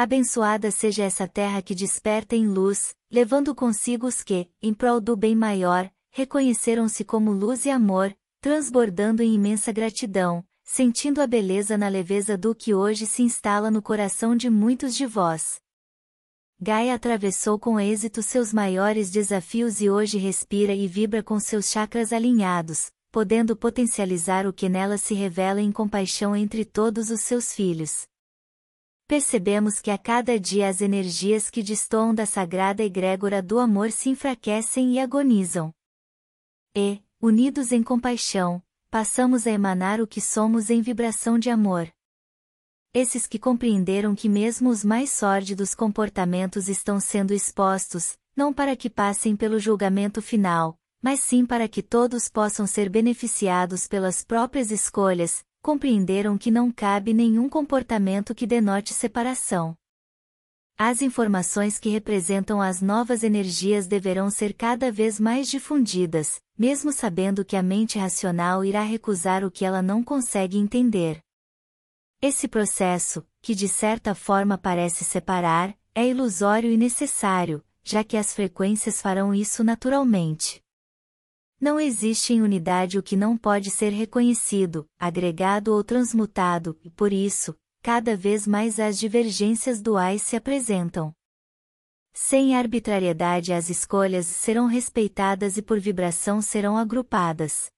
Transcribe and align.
Abençoada 0.00 0.70
seja 0.70 1.02
essa 1.02 1.26
terra 1.26 1.60
que 1.60 1.74
desperta 1.74 2.36
em 2.36 2.46
luz, 2.46 2.94
levando 3.10 3.52
consigo 3.52 4.06
os 4.06 4.22
que, 4.22 4.48
em 4.62 4.72
prol 4.72 5.00
do 5.00 5.16
bem 5.16 5.34
maior, 5.34 5.90
reconheceram-se 6.12 7.02
como 7.02 7.32
luz 7.32 7.64
e 7.64 7.70
amor, 7.70 8.16
transbordando 8.40 9.24
em 9.24 9.34
imensa 9.34 9.72
gratidão, 9.72 10.44
sentindo 10.62 11.20
a 11.20 11.26
beleza 11.26 11.76
na 11.76 11.88
leveza 11.88 12.38
do 12.38 12.54
que 12.54 12.72
hoje 12.72 13.06
se 13.06 13.24
instala 13.24 13.72
no 13.72 13.82
coração 13.82 14.36
de 14.36 14.48
muitos 14.48 14.94
de 14.94 15.04
vós. 15.04 15.60
Gaia 16.60 16.94
atravessou 16.94 17.58
com 17.58 17.80
êxito 17.80 18.22
seus 18.22 18.52
maiores 18.52 19.10
desafios 19.10 19.80
e 19.80 19.90
hoje 19.90 20.16
respira 20.16 20.72
e 20.72 20.86
vibra 20.86 21.24
com 21.24 21.40
seus 21.40 21.70
chakras 21.70 22.12
alinhados, 22.12 22.92
podendo 23.10 23.56
potencializar 23.56 24.46
o 24.46 24.52
que 24.52 24.68
nela 24.68 24.96
se 24.96 25.12
revela 25.12 25.60
em 25.60 25.72
compaixão 25.72 26.36
entre 26.36 26.64
todos 26.64 27.10
os 27.10 27.22
seus 27.22 27.52
filhos 27.52 28.06
percebemos 29.08 29.80
que 29.80 29.90
a 29.90 29.96
cada 29.96 30.38
dia 30.38 30.68
as 30.68 30.82
energias 30.82 31.48
que 31.48 31.62
destoam 31.62 32.14
da 32.14 32.26
sagrada 32.26 32.84
egrégora 32.84 33.40
do 33.42 33.58
amor 33.58 33.90
se 33.90 34.10
enfraquecem 34.10 34.92
e 34.92 35.00
agonizam. 35.00 35.72
E, 36.76 37.02
unidos 37.18 37.72
em 37.72 37.82
compaixão, 37.82 38.62
passamos 38.90 39.46
a 39.46 39.50
emanar 39.50 39.98
o 39.98 40.06
que 40.06 40.20
somos 40.20 40.68
em 40.68 40.82
vibração 40.82 41.38
de 41.38 41.48
amor. 41.48 41.90
Esses 42.92 43.26
que 43.26 43.38
compreenderam 43.38 44.14
que 44.14 44.28
mesmo 44.28 44.68
os 44.68 44.84
mais 44.84 45.10
sórdidos 45.10 45.74
comportamentos 45.74 46.68
estão 46.68 47.00
sendo 47.00 47.32
expostos, 47.32 48.18
não 48.36 48.52
para 48.52 48.76
que 48.76 48.90
passem 48.90 49.34
pelo 49.34 49.58
julgamento 49.58 50.20
final, 50.20 50.78
mas 51.00 51.20
sim 51.20 51.46
para 51.46 51.66
que 51.66 51.82
todos 51.82 52.28
possam 52.28 52.66
ser 52.66 52.90
beneficiados 52.90 53.88
pelas 53.88 54.22
próprias 54.22 54.70
escolhas, 54.70 55.44
compreenderam 55.62 56.38
que 56.38 56.50
não 56.50 56.70
cabe 56.70 57.12
nenhum 57.12 57.48
comportamento 57.48 58.34
que 58.34 58.46
denote 58.46 58.94
separação. 58.94 59.76
As 60.76 61.02
informações 61.02 61.76
que 61.76 61.88
representam 61.88 62.62
as 62.62 62.80
novas 62.80 63.24
energias 63.24 63.88
deverão 63.88 64.30
ser 64.30 64.54
cada 64.54 64.92
vez 64.92 65.18
mais 65.18 65.48
difundidas, 65.48 66.40
mesmo 66.56 66.92
sabendo 66.92 67.44
que 67.44 67.56
a 67.56 67.62
mente 67.62 67.98
racional 67.98 68.64
irá 68.64 68.82
recusar 68.82 69.44
o 69.44 69.50
que 69.50 69.64
ela 69.64 69.82
não 69.82 70.04
consegue 70.04 70.56
entender. 70.56 71.20
Esse 72.22 72.46
processo, 72.46 73.26
que 73.42 73.54
de 73.54 73.68
certa 73.68 74.14
forma 74.14 74.56
parece 74.56 75.04
separar, 75.04 75.76
é 75.94 76.06
ilusório 76.06 76.70
e 76.70 76.76
necessário, 76.76 77.64
já 77.82 78.04
que 78.04 78.16
as 78.16 78.32
frequências 78.32 79.02
farão 79.02 79.34
isso 79.34 79.64
naturalmente. 79.64 80.62
Não 81.60 81.80
existe 81.80 82.32
em 82.32 82.40
unidade 82.40 82.98
o 82.98 83.02
que 83.02 83.16
não 83.16 83.36
pode 83.36 83.70
ser 83.70 83.90
reconhecido, 83.90 84.88
agregado 84.98 85.72
ou 85.72 85.82
transmutado, 85.82 86.78
e 86.84 86.90
por 86.90 87.12
isso, 87.12 87.56
cada 87.82 88.16
vez 88.16 88.46
mais 88.46 88.78
as 88.78 88.96
divergências 88.96 89.82
duais 89.82 90.22
se 90.22 90.36
apresentam. 90.36 91.12
Sem 92.12 92.56
arbitrariedade 92.56 93.52
as 93.52 93.70
escolhas 93.70 94.26
serão 94.26 94.66
respeitadas 94.66 95.56
e 95.56 95.62
por 95.62 95.80
vibração 95.80 96.40
serão 96.40 96.76
agrupadas. 96.76 97.70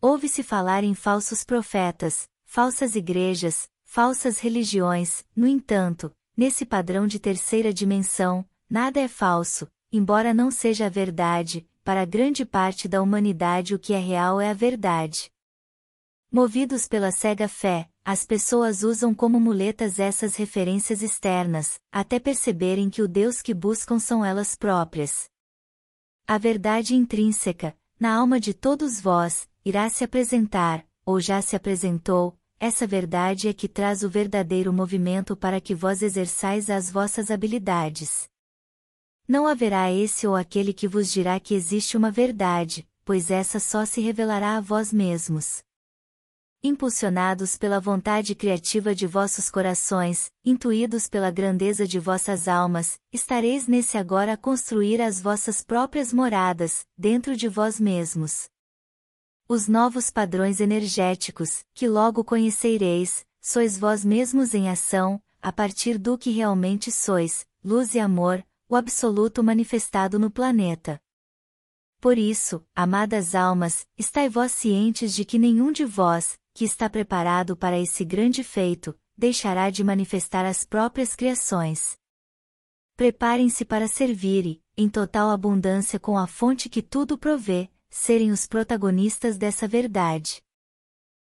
Ouve-se 0.00 0.42
falar 0.42 0.82
em 0.82 0.94
falsos 0.94 1.44
profetas, 1.44 2.28
falsas 2.44 2.94
igrejas, 2.94 3.68
falsas 3.84 4.38
religiões, 4.38 5.26
no 5.36 5.46
entanto, 5.46 6.10
nesse 6.36 6.64
padrão 6.64 7.06
de 7.06 7.18
terceira 7.18 7.72
dimensão, 7.72 8.48
nada 8.70 9.00
é 9.00 9.08
falso, 9.08 9.66
embora 9.90 10.32
não 10.32 10.50
seja 10.50 10.86
a 10.86 10.90
verdade, 10.90 11.68
para 11.88 12.04
grande 12.04 12.44
parte 12.44 12.86
da 12.86 13.00
humanidade 13.00 13.74
o 13.74 13.78
que 13.78 13.94
é 13.94 13.98
real 13.98 14.38
é 14.38 14.50
a 14.50 14.52
verdade. 14.52 15.32
Movidos 16.30 16.86
pela 16.86 17.10
cega 17.10 17.48
fé, 17.48 17.88
as 18.04 18.26
pessoas 18.26 18.82
usam 18.82 19.14
como 19.14 19.40
muletas 19.40 19.98
essas 19.98 20.36
referências 20.36 21.00
externas, 21.00 21.80
até 21.90 22.18
perceberem 22.18 22.90
que 22.90 23.00
o 23.00 23.08
Deus 23.08 23.40
que 23.40 23.54
buscam 23.54 23.98
são 23.98 24.22
elas 24.22 24.54
próprias. 24.54 25.30
A 26.26 26.36
verdade 26.36 26.94
intrínseca, 26.94 27.74
na 27.98 28.14
alma 28.14 28.38
de 28.38 28.52
todos 28.52 29.00
vós, 29.00 29.48
irá 29.64 29.88
se 29.88 30.04
apresentar, 30.04 30.86
ou 31.06 31.18
já 31.18 31.40
se 31.40 31.56
apresentou, 31.56 32.38
essa 32.60 32.86
verdade 32.86 33.48
é 33.48 33.54
que 33.54 33.66
traz 33.66 34.02
o 34.02 34.10
verdadeiro 34.10 34.74
movimento 34.74 35.34
para 35.34 35.58
que 35.58 35.74
vós 35.74 36.02
exerçais 36.02 36.68
as 36.68 36.90
vossas 36.90 37.30
habilidades. 37.30 38.28
Não 39.28 39.46
haverá 39.46 39.92
esse 39.92 40.26
ou 40.26 40.34
aquele 40.34 40.72
que 40.72 40.88
vos 40.88 41.12
dirá 41.12 41.38
que 41.38 41.54
existe 41.54 41.98
uma 41.98 42.10
verdade, 42.10 42.88
pois 43.04 43.30
essa 43.30 43.60
só 43.60 43.84
se 43.84 44.00
revelará 44.00 44.56
a 44.56 44.60
vós 44.60 44.90
mesmos. 44.90 45.62
Impulsionados 46.64 47.58
pela 47.58 47.78
vontade 47.78 48.34
criativa 48.34 48.94
de 48.94 49.06
vossos 49.06 49.50
corações, 49.50 50.30
intuídos 50.42 51.08
pela 51.08 51.30
grandeza 51.30 51.86
de 51.86 51.98
vossas 51.98 52.48
almas, 52.48 52.98
estareis 53.12 53.68
nesse 53.68 53.98
agora 53.98 54.32
a 54.32 54.36
construir 54.36 54.98
as 55.02 55.20
vossas 55.20 55.62
próprias 55.62 56.10
moradas, 56.10 56.86
dentro 56.96 57.36
de 57.36 57.48
vós 57.48 57.78
mesmos. 57.78 58.48
Os 59.46 59.68
novos 59.68 60.08
padrões 60.08 60.58
energéticos, 60.58 61.66
que 61.74 61.86
logo 61.86 62.24
conhecereis, 62.24 63.26
sois 63.42 63.76
vós 63.78 64.06
mesmos 64.06 64.54
em 64.54 64.70
ação, 64.70 65.20
a 65.42 65.52
partir 65.52 65.98
do 65.98 66.16
que 66.16 66.30
realmente 66.30 66.90
sois, 66.90 67.46
luz 67.62 67.94
e 67.94 67.98
amor, 68.00 68.42
o 68.68 68.76
absoluto 68.76 69.42
manifestado 69.42 70.18
no 70.18 70.30
planeta. 70.30 71.00
Por 72.00 72.18
isso, 72.18 72.64
amadas 72.76 73.34
almas, 73.34 73.86
estai 73.96 74.28
vós 74.28 74.52
cientes 74.52 75.14
de 75.14 75.24
que 75.24 75.38
nenhum 75.38 75.72
de 75.72 75.84
vós, 75.84 76.38
que 76.52 76.64
está 76.64 76.88
preparado 76.88 77.56
para 77.56 77.78
esse 77.78 78.04
grande 78.04 78.44
feito, 78.44 78.96
deixará 79.16 79.70
de 79.70 79.82
manifestar 79.82 80.44
as 80.44 80.64
próprias 80.64 81.16
criações. 81.16 81.96
Preparem-se 82.94 83.64
para 83.64 83.88
servir 83.88 84.46
e, 84.46 84.62
em 84.76 84.88
total 84.88 85.30
abundância 85.30 85.98
com 85.98 86.18
a 86.18 86.26
fonte 86.26 86.68
que 86.68 86.82
tudo 86.82 87.16
provê, 87.16 87.70
serem 87.88 88.30
os 88.30 88.46
protagonistas 88.46 89.38
dessa 89.38 89.66
verdade. 89.66 90.42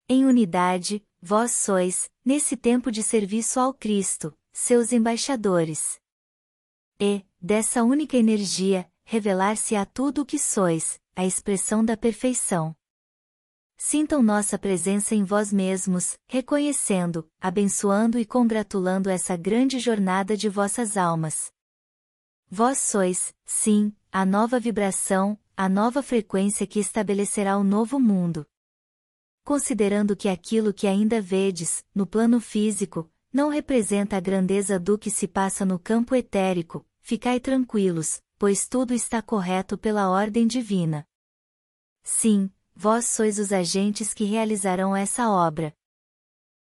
Em 0.09 0.25
unidade, 0.25 1.05
vós 1.21 1.51
sois, 1.51 2.09
nesse 2.25 2.57
tempo 2.57 2.93
de 2.93 3.03
serviço 3.03 3.59
ao 3.59 3.75
Cristo, 3.75 4.33
seus 4.53 4.93
embaixadores 4.93 5.99
e, 7.05 7.27
dessa 7.39 7.85
única 7.85 8.17
energia, 8.17 8.91
revelar-se 9.05 9.77
a 9.77 9.85
tudo 9.85 10.23
o 10.23 10.27
que 10.27 10.39
sois, 10.39 10.99
a 11.15 11.27
expressão 11.27 11.85
da 11.85 11.99
perfeição. 11.99 12.75
Sintam 13.77 14.23
nossa 14.23 14.59
presença 14.59 15.15
em 15.15 15.23
vós 15.23 15.53
mesmos, 15.53 16.17
reconhecendo, 16.27 17.29
abençoando 17.39 18.19
e 18.19 18.25
congratulando 18.25 19.11
essa 19.11 19.37
grande 19.37 19.79
jornada 19.79 20.35
de 20.35 20.49
vossas 20.49 20.97
almas. 20.97 21.53
Vós 22.49 22.79
sois, 22.79 23.35
sim, 23.45 23.95
a 24.11 24.25
nova 24.25 24.59
vibração, 24.59 25.39
a 25.55 25.69
nova 25.69 26.03
frequência 26.03 26.67
que 26.67 26.81
estabelecerá 26.81 27.59
o 27.59 27.65
novo 27.65 28.01
mundo. 28.01 28.47
Considerando 29.45 30.17
que 30.17 30.29
aquilo 30.29 30.73
que 30.73 30.87
ainda 30.87 31.21
vedes, 31.21 31.85
no 31.95 32.07
plano 32.07 32.41
físico, 32.41 33.11
não 33.31 33.51
representa 33.51 34.17
a 34.17 34.21
grandeza 34.21 34.79
do 34.79 34.97
que 34.97 35.11
se 35.11 35.29
passa 35.29 35.67
no 35.67 35.79
campo 35.79 36.15
etérico, 36.15 36.87
ficai 37.05 37.39
tranquilos, 37.39 38.23
pois 38.39 38.67
tudo 38.67 38.95
está 38.95 39.21
correto 39.21 39.77
pela 39.77 40.09
ordem 40.09 40.47
divina. 40.47 41.07
Sim, 42.03 42.51
vós 42.75 43.05
sois 43.05 43.39
os 43.39 43.53
agentes 43.53 44.15
que 44.15 44.25
realizarão 44.25 44.97
essa 44.97 45.29
obra. 45.29 45.77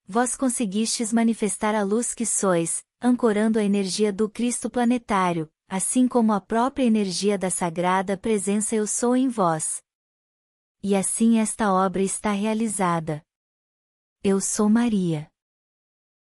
Vós 0.07 0.37
conseguistes 0.37 1.11
manifestar 1.11 1.75
a 1.75 1.83
luz 1.83 2.13
que 2.13 2.25
sois, 2.25 2.85
ancorando 3.01 3.59
a 3.59 3.63
energia 3.65 4.13
do 4.13 4.29
Cristo 4.29 4.69
planetário, 4.69 5.51
assim 5.67 6.07
como 6.07 6.31
a 6.31 6.39
própria 6.39 6.85
energia 6.85 7.37
da 7.37 7.49
sagrada 7.49 8.15
presença 8.17 8.73
eu 8.73 8.87
sou 8.87 9.17
em 9.17 9.27
vós. 9.27 9.83
E 10.81 10.95
assim 10.95 11.37
esta 11.37 11.73
obra 11.73 12.01
está 12.01 12.31
realizada. 12.31 13.21
Eu 14.23 14.39
sou 14.39 14.69
Maria. 14.69 15.29